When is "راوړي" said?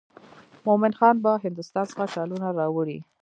2.59-2.97